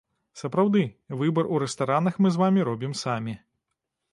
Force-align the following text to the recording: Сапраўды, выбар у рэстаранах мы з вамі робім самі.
Сапраўды, 0.41 0.81
выбар 1.19 1.45
у 1.55 1.59
рэстаранах 1.65 2.17
мы 2.25 2.33
з 2.37 2.41
вамі 2.45 2.61
робім 2.71 2.97
самі. 3.05 3.37